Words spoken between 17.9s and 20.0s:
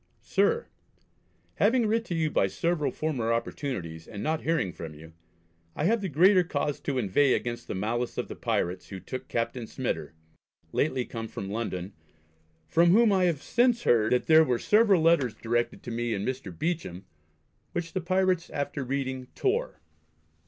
the pirates after reading tore.